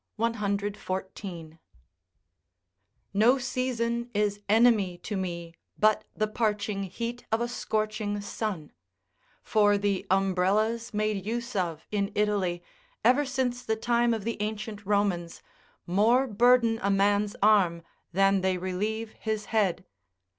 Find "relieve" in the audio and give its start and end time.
18.57-19.11